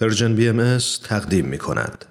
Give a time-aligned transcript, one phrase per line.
[0.00, 0.78] Persian BMS
[1.08, 2.04] تقدیم می کند.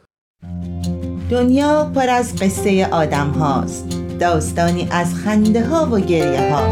[1.30, 3.86] دنیا پر از قصه آدم هاست.
[4.20, 6.68] داستانی از خنده ها و گریه ها.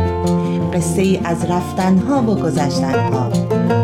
[0.71, 3.31] قصه ای از رفتن ها و گذشتن ها.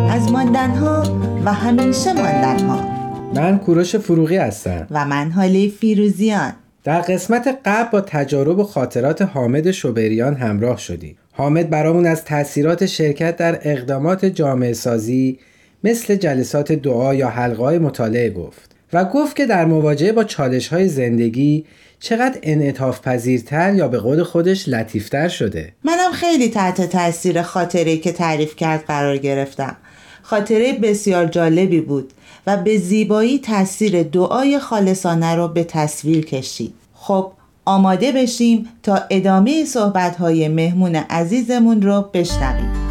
[0.09, 1.04] از ماندن ها
[1.46, 2.79] و همیشه ماندن ها.
[3.35, 4.87] من کوروش فروغی هستم.
[4.91, 6.53] و من هاله فیروزیان.
[6.83, 11.17] در قسمت قبل با تجارب و خاطرات حامد شوبریان همراه شدیم.
[11.31, 15.39] حامد برامون از تاثیرات شرکت در اقدامات جامعه سازی
[15.83, 20.67] مثل جلسات دعا یا حلقه های مطالعه گفت و گفت که در مواجهه با چالش
[20.67, 21.66] های زندگی
[21.99, 25.73] چقدر انعطاف پذیرتر یا به قول خودش لطیفتر شده.
[25.84, 29.77] منم خیلی تحت تاثیر خاطره که تعریف کرد قرار گرفتم.
[30.22, 32.13] خاطره بسیار جالبی بود
[32.48, 36.73] و به زیبایی تاثیر دعای خالصانه رو به تصویر کشید.
[36.94, 37.31] خب
[37.66, 42.91] آماده بشیم تا ادامه صحبت های مهمون عزیزمون رو بشنویم.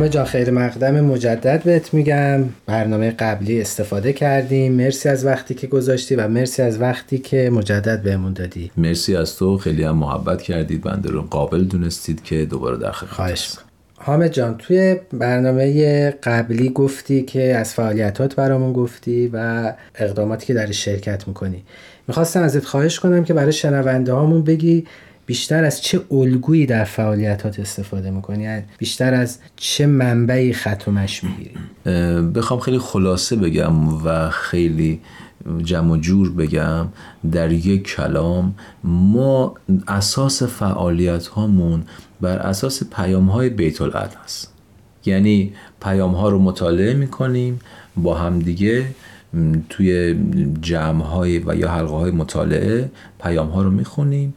[0.00, 2.44] حامد جان خیر مقدم مجدد بهت میگم.
[2.66, 4.72] برنامه قبلی استفاده کردیم.
[4.72, 8.70] مرسی از وقتی که گذاشتی و مرسی از وقتی که مجدد بهمون دادی.
[8.76, 9.58] مرسی از تو.
[9.58, 10.82] خیلی هم محبت کردید.
[10.82, 13.52] بنده رو قابل دونستید که دوباره در خواهش
[13.94, 20.70] حامد جان توی برنامه قبلی گفتی که از فعالیتات برامون گفتی و اقداماتی که در
[20.70, 21.64] شرکت می‌کنی.
[22.08, 24.84] می‌خواستم ازت خواهش کنم که برای شنونده هامون بگی
[25.30, 30.90] بیشتر از چه الگویی در فعالیتات استفاده می‌کنی؟ یعنی بیشتر از چه منبعی خط و
[31.22, 31.54] می‌گیری؟
[32.34, 35.00] بخوام خیلی خلاصه بگم و خیلی
[35.62, 36.88] جمع و جور بگم.
[37.32, 39.54] در یک کلام ما
[39.88, 41.82] اساس فعالیت هامون
[42.20, 44.52] بر اساس پیام های بیت العدل هست
[45.04, 47.58] یعنی پیام ها رو مطالعه می‌کنیم
[47.96, 48.86] با همدیگه
[49.68, 50.16] توی
[50.62, 52.90] جمع های و یا حلقه های مطالعه
[53.22, 54.34] پیام ها رو می‌خونیم.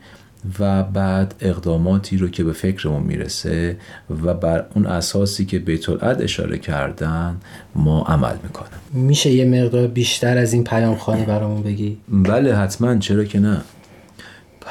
[0.60, 3.78] و بعد اقداماتی رو که به فکرمون می‌رسه
[4.26, 7.38] و بر اون اساسی که بیت اشاره کردن
[7.76, 12.98] ما عمل می‌کنیم میشه یه مقدار بیشتر از این پیام خانی برامون بگی؟ بله حتما.
[12.98, 13.62] چرا که نه؟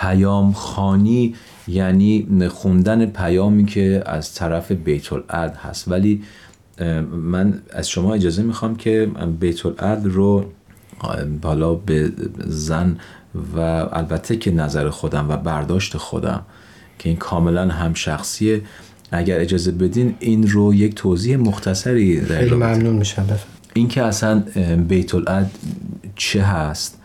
[0.01, 1.35] پیام خانی
[1.69, 5.13] یعنی خوندن پیامی که از طرف بیت
[5.57, 5.89] هست.
[5.89, 6.23] ولی
[7.13, 9.61] من از شما اجازه می‌خوام که بیت
[10.05, 10.45] رو
[11.43, 12.13] حالا به
[12.47, 12.99] زن
[13.57, 13.61] و
[13.93, 16.43] البته که نظر خودم و برداشت خودم
[16.99, 18.63] که این کاملا هم شخصیه.
[19.13, 23.27] اگر اجازه بدین این رو یک توضیح مختصری خیلی ممنون میشم
[23.75, 24.41] این که اصلا
[24.89, 25.51] بیت العد
[26.17, 26.99] چه هست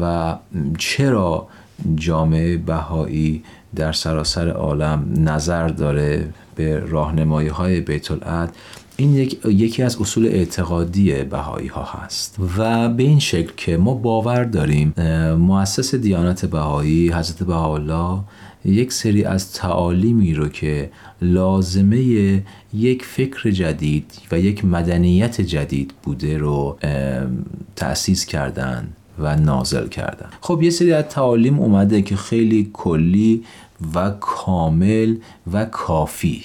[0.00, 0.34] و
[0.78, 1.48] چرا
[1.94, 3.42] جامعه بهایی
[3.76, 8.56] در سراسر عالم نظر داره به راهنمایی های بیت العد
[9.00, 12.36] این یک، یکی از اصول اعتقادی بهایی ها هست.
[12.58, 14.94] و به این شکل که ما باور داریم
[15.38, 18.20] مؤسس دیانت بهایی حضرت بهاءالله
[18.64, 20.90] یک سری از تعالیمی رو که
[21.22, 22.42] لازمه
[22.74, 26.78] یک فکر جدید و یک مدنیت جدید بوده رو
[27.76, 28.88] تأسیس کردن
[29.18, 30.28] و نازل کردن.
[30.40, 33.44] خب یه سری از تعالیم اومده که خیلی کلی
[33.94, 35.16] و کامل
[35.52, 36.42] و کافی.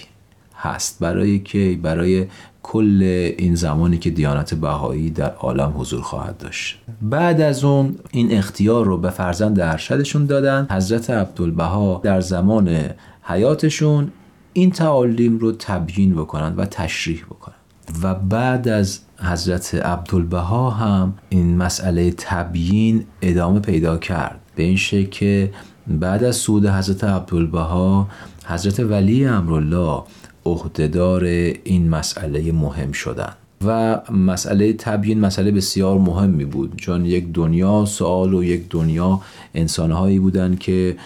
[0.63, 0.99] هست.
[0.99, 2.25] برای که برای
[2.63, 3.03] کل
[3.37, 6.79] این زمانی که دیانت بهایی در عالم حضور خواهد داشت.
[7.01, 10.67] بعد از اون این اختیار رو به فرزند ارشدشون دادن.
[10.71, 12.79] حضرت عبدالبها در زمان
[13.23, 14.11] حیاتشون
[14.53, 17.55] این تعالیم رو تبیین بکنن و تشریح بکنن.
[18.03, 24.39] و بعد از حضرت عبدالبها هم این مسئله تبیین ادامه پیدا کرد.
[24.55, 25.51] به این شکل که
[25.87, 28.07] بعد از سود حضرت عبدالبها
[28.45, 30.03] حضرت ولی امرالله
[30.45, 33.33] عهدهدار این مسئله مهم شدن.
[33.65, 39.21] و مسئله تبیین مسئله بسیار مهمی بود چون یک دنیا سوال و یک دنیا
[39.55, 40.97] انسانهایی بودند که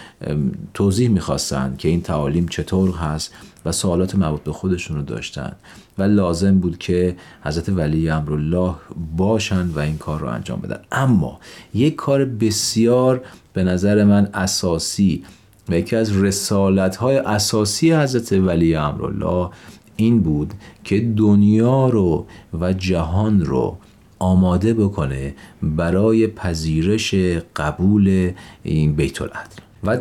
[0.74, 3.34] توضیح می‌خواستند که این تعالیم چطور هست
[3.64, 5.52] و سوالات مربوط به خودشون رو داشتن.
[5.98, 8.74] و لازم بود که حضرت ولی امرالله
[9.16, 10.80] باشن و این کار رو انجام بدن.
[10.92, 11.40] اما
[11.74, 13.20] یک کار بسیار
[13.52, 15.24] به نظر من اساسی
[15.68, 19.50] و یکی از رسالت های اساسی حضرت ولی امرالله
[19.96, 20.54] این بود
[20.84, 22.26] که دنیا رو
[22.60, 23.76] و جهان رو
[24.18, 27.14] آماده بکنه برای پذیرش
[27.56, 28.32] قبول
[28.62, 29.96] این بیت العدل و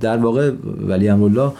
[0.00, 1.52] در واقع ولی امرالله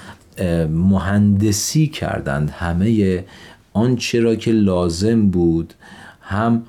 [0.68, 3.24] مهندسی کردند همه
[3.72, 5.74] آنچه را که لازم بود
[6.20, 6.62] هم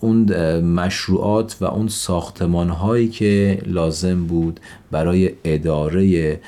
[0.00, 6.40] اون مشروعات و اون ساختمان هایی که لازم بود برای اداره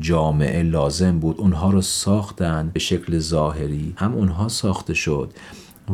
[0.00, 5.32] جامعه لازم بود اونها رو ساختن به شکل ظاهری هم اونها ساخته شد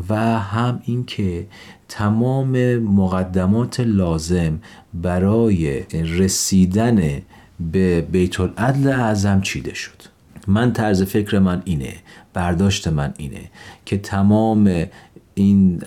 [0.08, 1.46] و هم اینکه
[1.88, 4.58] تمام مقدمات لازم
[4.94, 7.22] برای رسیدن
[7.72, 10.02] به بیت العدل اعظم چیده شد.
[10.46, 11.94] من طرز فکر من اینه
[12.34, 13.50] برداشت من اینه
[13.84, 14.84] که تمام
[15.34, 15.78] این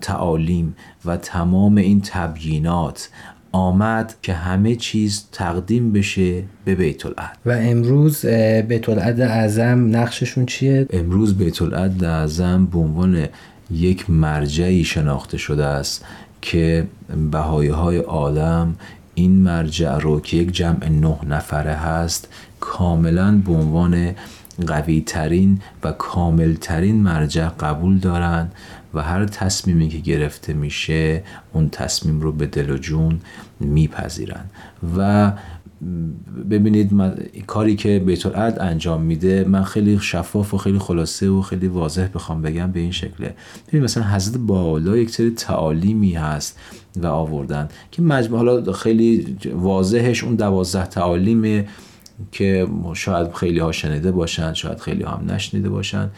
[0.00, 3.08] تعالیم و تمام این تبیینات
[3.52, 8.26] آمد که همه چیز تقدیم بشه به بیت العد و امروز
[8.68, 13.26] بیت العد اعظم نقششون چیه؟ امروز بیت العد اعظم به عنوان
[13.70, 16.04] یک مرجعی شناخته شده است
[16.42, 16.86] که
[17.30, 18.74] بهایی های عالم
[19.14, 22.28] این مرجع رو که یک جمع نه نفره هست
[22.60, 24.14] کاملا به عنوان
[24.66, 28.48] قوی ترین و کامل ترین مرجع قبول دارن
[28.94, 31.22] و هر تصمیمی که گرفته میشه
[31.52, 33.20] اون تصمیم رو به دل و جون
[33.60, 34.44] میپذیرن.
[34.96, 35.32] و
[36.50, 36.90] ببینید
[37.46, 38.26] کاری که بیت
[38.60, 42.92] انجام میده من خیلی شفاف و خیلی خلاصه و خیلی واضح بخوام بگم به این
[42.92, 43.34] شکله.
[43.68, 46.58] ببینید مثلا حضرت بالا یک سری تعالیمی هست
[46.96, 51.64] و آوردن که مجموع حالا خیلی واضحش اون دوازده تعالیم
[52.32, 56.10] که شاید خیلی ها شنیده باشند شاید خیلی هم نشنیده باشند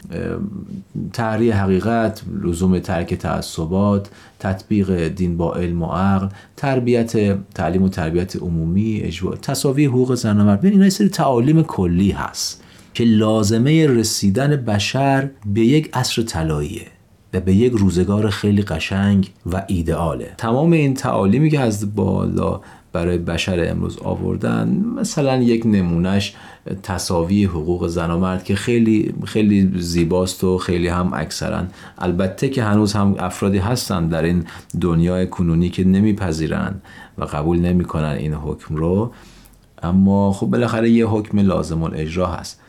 [1.12, 8.36] تحریه حقیقت لزوم ترک تعصبات تطبیق دین با علم و عقل تربیت تعلیم و تربیت
[8.36, 12.64] عمومی اجوا تصاوی حقوق زن و مرد ببین اینا سری تعالیم کلی هست
[12.94, 16.93] که لازمه رسیدن بشر به یک عصر طلاییه.
[17.34, 20.34] و به یک روزگار خیلی قشنگ و ایدئاله.
[20.38, 22.60] تمام این تعالیمی که از بالا
[22.92, 26.34] برای بشر امروز آوردن مثلا یک نمونهش
[26.82, 31.62] تصاوی حقوق زن و مرد که خیلی خیلی زیباست و خیلی هم اکثرا.
[31.98, 34.44] البته که هنوز هم افرادی هستن در این
[34.80, 36.74] دنیای کنونی که نمیپذیرن
[37.18, 39.12] و قبول نمی‌کنن این حکم رو.
[39.82, 42.60] اما خب بالاخره یه حکم لازم الاجرا هست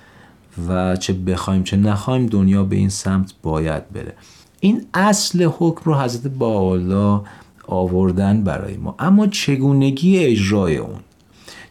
[0.67, 4.13] و چه بخوایم چه نخوایم دنیا به این سمت باید بره.
[4.65, 7.23] این اصل حکم رو حضرت بالا
[7.67, 8.95] آوردن برای ما.
[9.00, 11.00] اما چگونگی اجرای اون؟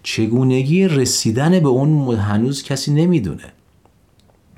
[0.03, 3.43] چگونگی رسیدن به اون هنوز کسی نمی‌دونه.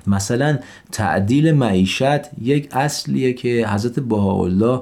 [0.07, 0.59] مثلا
[0.91, 4.81] تعدیل معیشت یک اصلیه که حضرت بهاءالله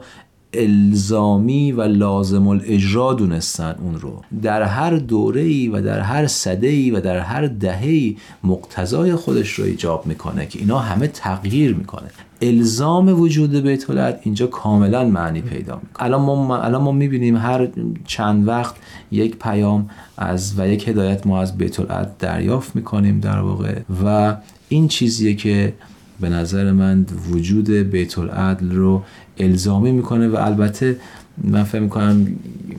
[0.53, 4.21] الزامی و لازم الاجرا دونستن اون رو.
[4.41, 9.65] در هر دوره ای و در هر صده و در هر دهه مقتضای خودش رو
[9.65, 12.09] ایجاب می‌کنه که اینا همه تغییر می‌کنه.
[12.47, 13.89] الزام وجود بیت
[14.23, 16.05] اینجا کاملا معنی پیدا می‌کنه.
[16.05, 17.67] الان ما الان ما می‌بینیم هر
[18.05, 18.75] چند وقت
[19.11, 21.81] یک پیام از و یک هدایت ما از بیت
[22.19, 24.35] دریافت می‌کنیم در واقع و
[24.69, 25.73] این چیزیه که
[26.19, 29.03] به نظر من وجود بیت العدل رو
[29.37, 30.97] الزامی می‌کنه و البته
[31.43, 32.27] من فکر می‌کنم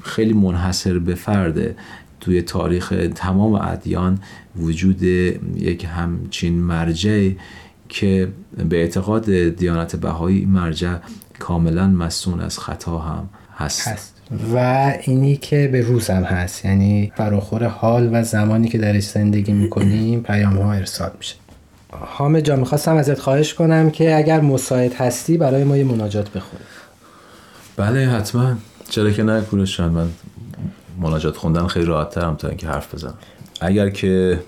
[0.02, 1.76] خیلی منحصر به فرده
[2.20, 4.18] توی تاریخ تمام ادیان
[4.56, 7.36] وجود یک همچین مرجعی
[7.88, 8.28] که
[8.68, 10.96] به اعتقاد دیانت بهایی مرجع
[11.38, 13.88] کاملا مسون از خطا هم هست.
[13.88, 14.12] هست.
[14.54, 14.58] و
[15.02, 16.64] اینی که به روز هم هست.
[16.64, 21.34] یعنی فراخور حال و زمانی که درش زندگی می‌کنیم پیام ها ارسال میشه.
[21.92, 26.62] حامد جا می‌خواستم ازت خواهش کنم که اگر مساعد هستی برای ما یه مناجات بخونی
[27.76, 28.56] بله حتما.
[28.90, 30.08] چرا که نه کوروش من
[31.00, 33.14] مناجات خوندن خیلی راحت ترم تا اینکه حرف بزنم.
[33.60, 34.40] اگر که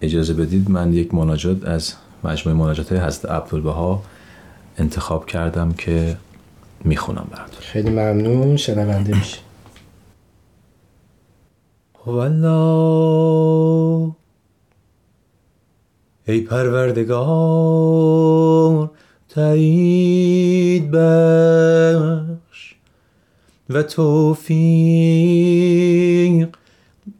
[0.00, 1.92] اجازه بدید من یک مناجات از
[2.24, 4.02] مجموعه مناجات حضرت عبدالبها
[4.78, 6.16] انتخاب کردم که
[6.84, 7.60] می‌خونم براتون.
[7.60, 9.38] خیلی ممنون شنونده میشه.
[12.06, 14.12] والله
[16.28, 18.90] ای پروردگار
[19.28, 22.74] تایید بخش
[23.70, 24.64] و توفیق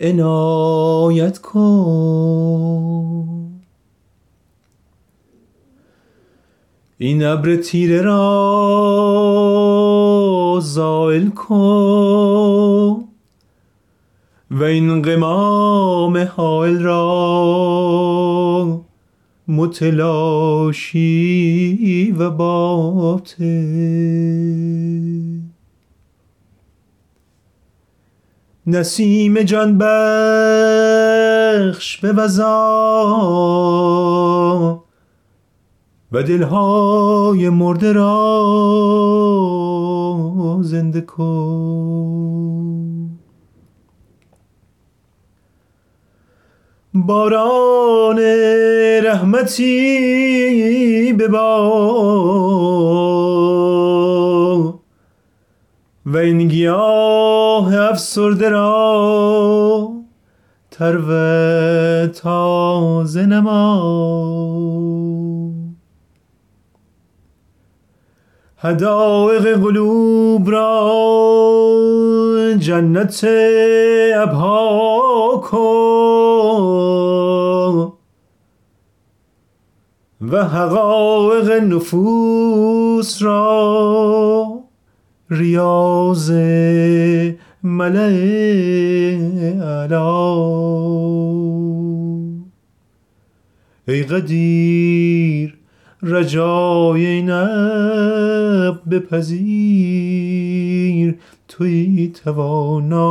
[0.01, 2.84] عنایت کن.
[6.99, 8.59] این ابر تیره را
[10.63, 13.05] زائل کن
[14.51, 17.05] و این قمام حائل را
[19.49, 20.95] متلاشی
[22.19, 23.45] و باطل.
[28.67, 32.55] نسیم جان بخش به وزا
[36.15, 38.11] و دلهای مرده را
[40.63, 42.75] زنده کن.
[46.95, 48.19] باران
[49.05, 49.63] رحمتی
[51.13, 52.75] ببار
[56.07, 59.91] و این گیاه افسرده را
[60.71, 61.13] تر و
[62.07, 65.24] تازه نما.
[68.65, 70.95] هدایق قلوب را
[72.59, 73.25] جنت
[74.17, 75.65] ابها کن.
[80.21, 84.61] و حقایق نفوس را
[85.31, 86.31] ریاض
[87.63, 88.15] ملع
[89.63, 90.35] علا.
[93.89, 95.64] ای قدیر
[96.07, 100.35] رجای اب بپذیر.
[101.49, 103.05] توی توانا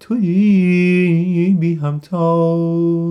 [0.00, 3.04] توی بی همتاینه.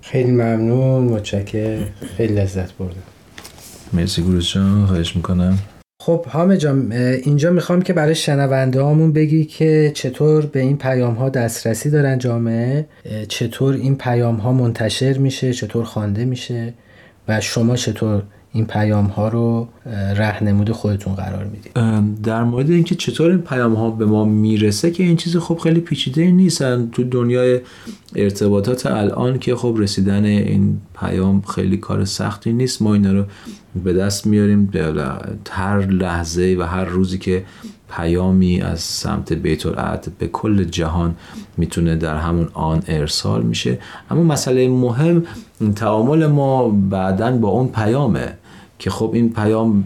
[0.00, 1.78] خیلی ممنون متشکر
[2.16, 3.02] خیلی لذت بردم.
[3.92, 5.58] مرسی گروز جان خواهش می‌کنم.
[6.02, 11.14] خب حامد جان اینجا می‌خوام که برای شنونده هامون بگی که چطور به این پیام
[11.14, 12.86] ها دسترسی دارن جامعه
[13.28, 16.74] چطور این پیام ها منتشر میشه چطور خوانده میشه
[17.28, 18.22] و شما چطور
[18.52, 19.68] این پیام ها رو
[20.16, 21.72] رهنمود خودتون قرار می‌دید.
[22.22, 25.80] در مورد اینکه چطور این پیام ها به ما می‌رسه که این چیز خب خیلی
[25.80, 27.60] پیچیده نیستن تو دنیای
[28.16, 32.82] ارتباطات الان که خب رسیدن این پیام خیلی کار سختی نیست.
[32.82, 33.24] ما اینا رو
[33.84, 34.70] به دست میاریم.
[35.50, 37.44] هر لحظه و هر روزی که
[37.90, 39.66] پیامی از سمت بیت
[40.18, 41.14] به کل جهان
[41.56, 43.78] می‌تونه در همون آن ارسال میشه.
[44.10, 45.22] اما مسئله مهم
[45.76, 48.32] تعامل ما بعدا با اون پیامه
[48.78, 49.84] که خب این پیام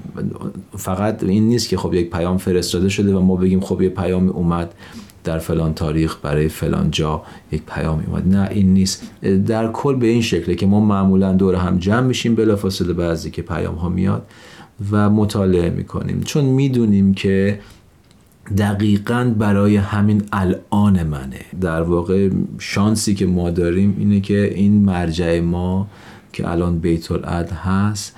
[0.76, 4.28] فقط این نیست که خب یک پیام فرستاده شده و ما بگیم خب یه پیام
[4.28, 4.74] اومد.
[5.28, 8.28] در فلان تاریخ برای فلان جا یک پیام اومد.
[8.28, 9.02] نه این نیست.
[9.46, 13.42] در کل به این شکله که ما معمولا دور هم جمع میشیم بلافاصله بعضی که
[13.42, 14.22] پیام ها میاد
[14.90, 16.20] و مطالعه می‌کنیم.
[16.20, 17.60] چون می‌دونیم که
[18.58, 21.40] دقیقا برای همین الان منه.
[21.60, 25.86] در واقع شانسی که ما داریم اینه که این مرجع ما
[26.32, 28.14] که الان بیت العد هست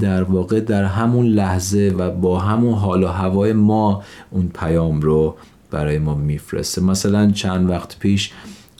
[0.00, 5.34] در واقع در همون لحظه و با همون حال و هوای ما اون پیام رو
[5.72, 6.82] برای ما میفرسته.
[6.82, 8.32] مثلا چند وقت پیش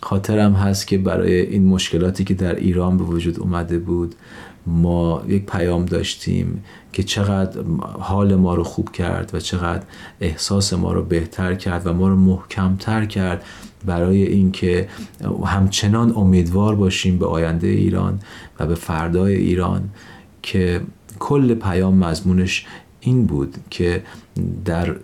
[0.02, 4.14] خاطرم هست که برای این مشکلاتی که در ایران به وجود اومده بود
[4.66, 7.60] ما یک پیام داشتیم که چقدر
[7.98, 9.82] حال ما رو خوب کرد و چقدر
[10.20, 13.44] احساس ما رو بهتر کرد و ما رو محکمتر کرد
[13.84, 14.88] برای اینکه
[15.46, 18.20] همچنان امیدوار باشیم به آینده ایران
[18.60, 19.90] و به فردای ایران
[20.42, 20.80] که
[21.18, 22.66] کل پیام مضمونش
[23.04, 24.02] این بود که
[24.64, 24.96] در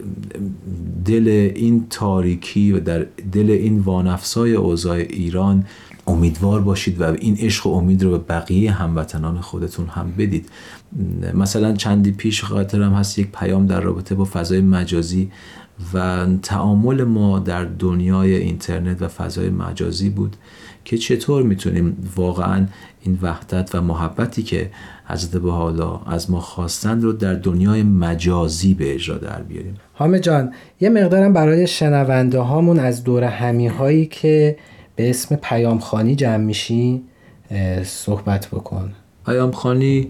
[1.05, 5.65] دل این تاریکی و در دل این وانفسای اوضاع ایران
[6.07, 10.49] امیدوار باشید و این عشق و امید رو به بقیه هموطنان خودتون هم بدید.
[11.35, 15.31] مثلا چندی پیش خاطرم هست یک پیام در رابطه با فضای مجازی
[15.95, 20.37] و تعامل ما در دنیای اینترنت و فضای مجازی بود
[20.85, 22.67] که چطور می‌تونیم واقعا
[23.03, 24.71] این وحدت و محبتی که
[25.07, 30.53] حضرت حالا از ما خواستند رو در دنیای مجازی به اجرا در بیاریم؟ حامد جان
[30.81, 34.57] یه مقدارم برای شنونده هامون از دور همی هایی که
[34.97, 37.03] به اسم پیامخانی جمع میشی
[37.85, 38.93] صحبت بکن.
[39.27, 40.09] پیامخانی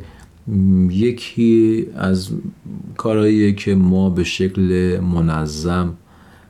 [0.91, 2.31] یکی از
[2.97, 5.95] کارهایی که ما به شکل منظم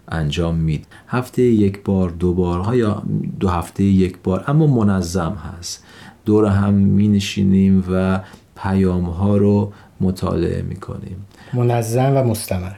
[0.08, 3.02] انجام مید هفته یک بار دو بار یا
[3.40, 5.84] دو هفته یک بار اما منظم هست.
[6.24, 8.20] دور هم می نشینیم و
[8.56, 11.16] پیام ها رو مطالعه می کنیم
[11.52, 12.72] منظم و مستمر.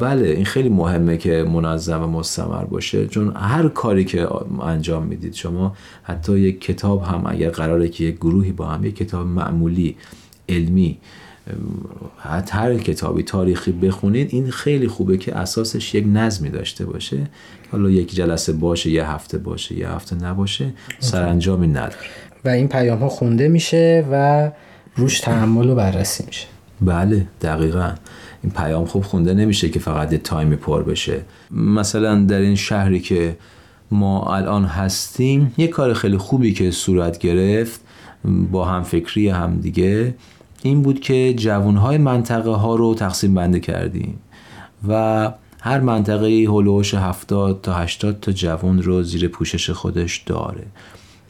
[0.00, 3.06] بله این خیلی مهمه که منظم و مستمر باشه.
[3.06, 4.28] چون هر کاری که
[4.62, 8.96] انجام می‌دید شما حتی یک کتاب هم اگر قراره که یک گروهی با هم یک
[8.96, 9.96] کتاب معمولی
[10.48, 10.98] علمی.
[12.18, 17.26] حتی هر کتابی تاریخی بخونید این خیلی خوبه که اساسش یک نظمی داشته باشه.
[17.72, 21.94] حالا یک جلسه باشه یه هفته باشه یه هفته نباشه سرانجامی نداره.
[22.44, 24.50] و این پیام ها خونده میشه و
[24.96, 26.46] روش تحمل و بررسی میشه.
[26.80, 27.94] بله دقیقا.
[28.42, 31.20] این پیام خوب خونده نمیشه که فقط یه تایمی پر بشه.
[31.50, 33.36] مثلا در این شهری که
[33.90, 35.54] ما الان هستیم.
[35.58, 37.80] یه کار خیلی خوبی که صورت گرفت
[38.52, 40.14] با هم فکری هم دیگه
[40.62, 44.18] این بود که جوانهای منطقه ها رو تقسیم بنده کردیم
[44.88, 50.66] و هر منطقه هلوش 70 تا 80 تا جوان رو زیر پوشش خودش داره.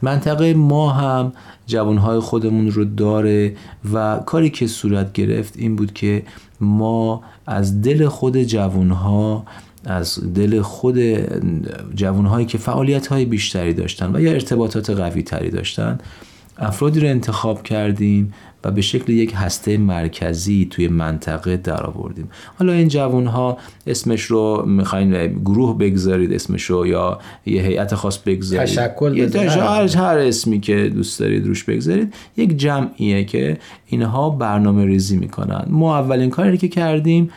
[0.02, 1.32] منطقه ما هم
[1.66, 3.56] جوانهای خودمون رو داره
[3.94, 6.22] و کاری که صورت گرفت این بود که
[6.60, 9.44] ما از دل خود جوانها
[9.84, 10.98] از دل خود
[11.94, 15.98] جوانهایی که فعالیت های بیشتری داشتن و یا ارتباطات قوی تری داشتن
[16.58, 22.72] افرادی رو انتخاب کردیم و به شکل یک هسته مرکزی توی منطقه در آوردیم حالا
[22.72, 28.66] این جوان ها اسمش رو می‌خواین گروه بگذارید اسمش رو یا یه هیئت خاص بگذارید؟
[28.66, 32.14] تشکل یه هر, هر اسمی که دوست دارید روش بگذارید.
[32.36, 35.64] یک جمعیه که اینها برنامه ریزی می‌کنن.
[35.68, 37.30] ما اولین کاری که کردیم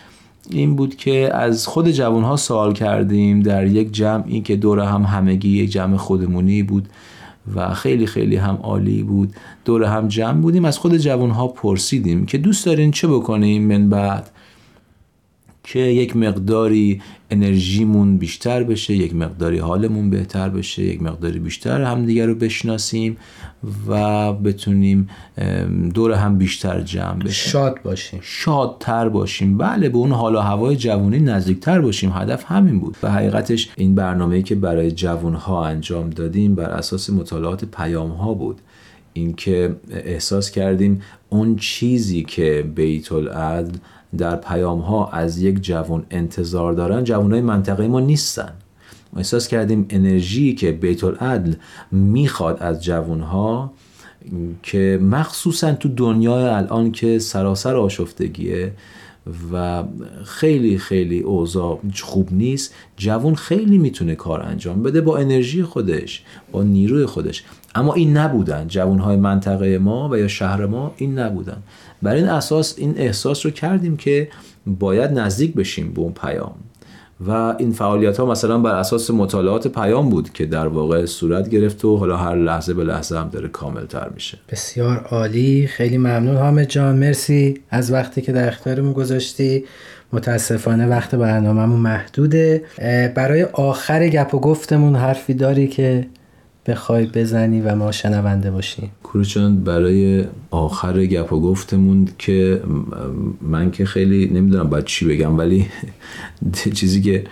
[0.49, 5.49] این بود که از خود جوانها سوال کردیم در یک جمعی که دور هم همگی
[5.49, 6.89] یک جمع خودمونی بود
[7.55, 9.33] و خیلی خیلی هم عالی بود.
[9.65, 14.29] دور هم جمع بودیم از خود جوانها پرسیدیم که دوست دارین چه بکنیم من بعد؟
[15.67, 22.25] که یک مقداری انرژیمون بیشتر بشه یک مقداری حالمون بهتر بشه یک مقداری بیشتر همدیگه
[22.25, 23.17] رو بشناسیم
[23.87, 25.09] و بتونیم
[25.93, 27.51] دور هم بیشتر جمع بشیم.
[27.51, 28.19] شاد باشیم.
[28.23, 29.57] شادتر باشیم.
[29.57, 32.11] بله به اون حال و هوای جوانی نزدیکتر باشیم.
[32.11, 32.97] هدف همین بود.
[33.03, 38.61] و حقیقتش این برنامه‌ای که برای جوانها انجام دادیم بر اساس مطالعات پیام ها بود.
[39.13, 43.77] اینکه احساس کردیم اون چیزی که بیت العدل
[44.17, 48.53] در پیام ها از یک جوان انتظار دارن جوانای منطقه ما نیستن.
[49.13, 51.53] ما احساس کردیم انرژی که بیت العدل
[51.91, 53.71] می‌خواد از جوانها
[54.63, 58.73] که مخصوصا تو دنیای الان که سراسر آشفتگیه
[59.53, 59.83] و
[60.25, 62.73] خیلی خیلی اوضاع خوب نیست.
[62.97, 67.43] جوان خیلی می‌تونه کار انجام بده با انرژی خودش با نیروی خودش.
[67.75, 68.67] اما این نبودن.
[68.67, 71.57] جوانهای منطقه ما و یا شهر ما این نبودن.
[72.01, 74.29] بر این اساس این احساس رو کردیم که
[74.65, 76.55] باید نزدیک بشیم به اون پیام.
[77.27, 81.85] و این فعالیت ها مثلا بر اساس مطالعات پیام بود که در واقع صورت گرفت
[81.85, 84.37] و حالا هر لحظه به لحظه هم داره کامل تر میشه.
[84.51, 85.67] بسیار عالی.
[85.67, 86.95] خیلی ممنون حامد جان.
[86.95, 89.65] مرسی از وقتی که در اختیارمون گذاشتی.
[90.13, 92.63] متاسفانه وقت برنامهمون محدوده.
[93.15, 96.07] برای آخر گپ و گفتمون حرفی داری که
[96.67, 98.91] بخوای بزنی و ما شنونده باشیم.
[99.03, 102.61] کوروچان برای آخر گپ و گفتمون که
[103.41, 105.67] من که خیلی نمی‌دونم باید چی بگم ولی
[106.73, 107.23] چیزی که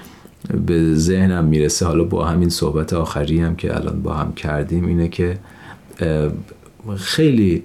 [0.66, 5.08] به ذهنم می‌رسه حالا با همین صحبت آخری هم که الان با هم کردیم اینه
[5.08, 5.38] که
[6.98, 7.64] خیلی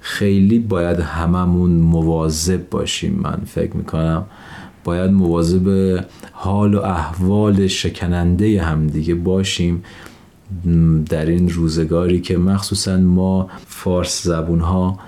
[0.00, 3.12] خیلی باید هممون مواظب باشیم.
[3.12, 4.24] من فکر می‌کنم
[4.84, 5.98] باید مواظب
[6.32, 9.74] حال و احوال شکننده همدیگه باشیم.
[9.74, 9.80] م،
[11.08, 14.98] در این روزگاری که مخصوصا ما فارس زبون ها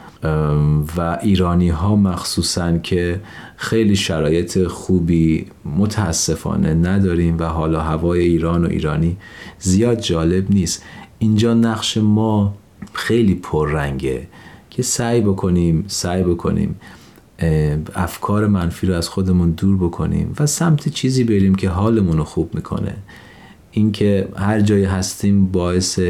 [0.97, 3.21] و ایرانی ها مخصوصا که
[3.57, 9.17] خیلی شرایط خوبی متاسفانه نداریم و حالا هوای ایران و ایرانی
[9.59, 10.83] زیاد جالب نیست.
[11.19, 12.55] اینجا نقش ما
[12.93, 14.27] خیلی پررنگه
[14.71, 16.81] که سعی بکنیم سعی بکنیم
[17.95, 22.55] افکار منفی رو از خودمون دور بکنیم و سمت چیزی بریم که حالمون رو خوب
[22.55, 22.97] می‌کنه.
[23.75, 26.01] اینکه هر جایی هستیم باعث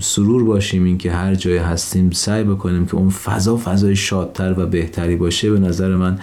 [0.00, 5.16] سرور باشیم اینکه هر جایی هستیم سعی بکنیم که اون فضا فضای شادتر و بهتری
[5.16, 6.18] باشه به نظر من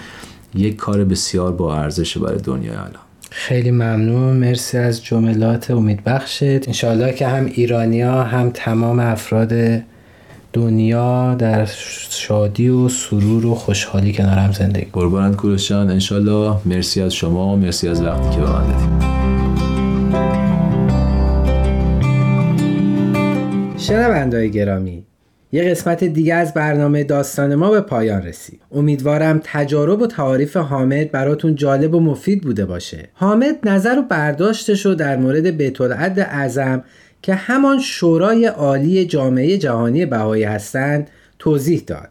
[0.54, 2.90] یک کار بسیار با ارزش برای دنیای الان.
[3.30, 4.36] خیلی ممنون.
[4.36, 5.70] مرسی از جملات.
[5.70, 9.82] امیدبخشت انشاءالله که هم ایرانیا هم تمام افراد
[10.52, 11.64] دنیا در
[12.10, 14.86] شادی و سرور و خوشحالی کنار هم زندگی.
[14.92, 19.15] قربانت کوروشان انشالله مرسی از شما مرسی از وقتی که به من دادید.
[23.78, 25.06] شنوندای گرامی
[25.52, 28.60] یه قسمت دیگه از برنامه داستان ما به پایان رسید.
[28.72, 33.08] امیدوارم تجارب و تعاریف حامد براتون جالب و مفید بوده باشه.
[33.14, 36.84] حامد نظر و برداشتش رو در مورد بیت العد اعظم
[37.22, 42.08] که همان شورای عالی جامعه جهانی بهایی هستند توضیح داد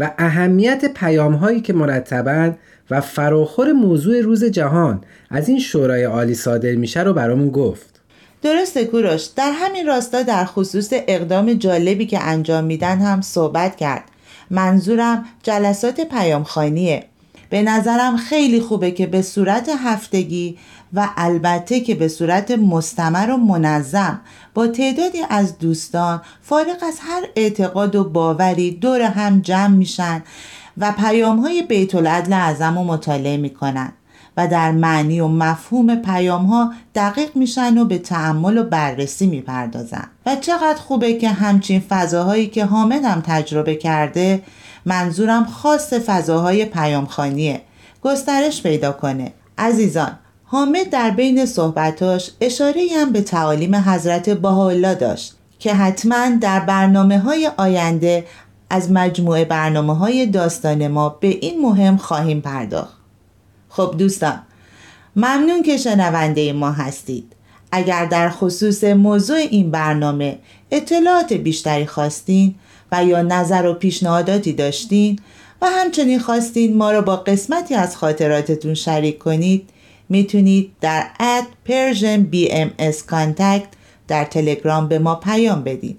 [0.00, 2.52] و اهمیت پیام هایی که مرتبا
[2.90, 7.95] و فراخور موضوع روز جهان از این شورای عالی صادر میشه رو برامون گفت.
[8.42, 14.04] درسته کوروش در همین راستا در خصوص اقدام جالبی که انجام میدن هم صحبت کرد.
[14.50, 17.04] منظورم جلسات پیامخانیه
[17.50, 20.58] به نظرم خیلی خوبه که به صورت هفتگی
[20.92, 24.20] و البته که به صورت مستمر و منظم
[24.54, 30.22] با تعدادی از دوستان فارغ از هر اعتقاد و باوری دور هم جمع میشن
[30.78, 33.92] و پیام های بیت العدل اعظم رو مطالعه می‌کنن.
[34.36, 40.04] و در معنی و مفهوم پیام ها دقیق میشن و به تعمل و بررسی می‌پردازن.
[40.26, 44.42] و چقدر خوبه که همچین فضاهایی که حامد هم تجربه کرده
[44.84, 47.60] منظورم خاص فضاهای پیامخانیه
[48.02, 49.32] گسترش پیدا کنه.
[49.58, 56.60] عزیزان حامد در بین صحبتاش اشاره هم به تعالیم حضرت بهاءالله داشت که حتما در
[56.60, 58.26] برنامه های آینده
[58.70, 62.95] از مجموعه برنامه های داستان ما به این مهم خواهیم پرداخت.
[63.76, 64.42] خب دوستان
[65.16, 67.32] ممنون که شنونده ما هستید.
[67.72, 70.38] اگر در خصوص موضوع این برنامه
[70.70, 72.54] اطلاعات بیشتری خواستین
[72.92, 75.18] و یا نظر و پیشنهاداتی داشتین
[75.62, 79.70] و همچنین خواستین ما را با قسمتی از خاطراتتون شریک کنید
[80.08, 83.68] می‌تونید در اد Persian BMS Contact
[84.08, 85.98] در تلگرام به ما پیام بدید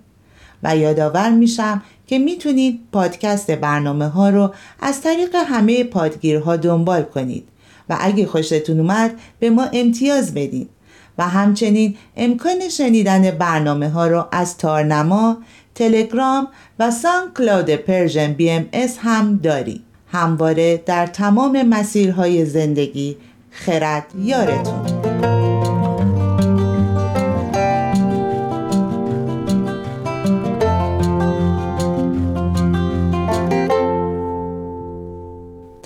[0.63, 7.48] و یادآور میشم که می‌تونید پادکست برنامه ها رو از طریق همه پادگیرها دنبال کنید.
[7.89, 10.69] و اگه خوشتون اومد به ما امتیاز بدین
[11.17, 15.38] و همچنین امکان شنیدن برنامه ها رو از تارنما،
[15.76, 16.47] تلگرام
[16.80, 19.84] و SoundCloud Persian BMS هم داریم.
[20.12, 23.17] همواره در تمام مسیرهای زندگی
[23.52, 24.97] خرد یارتون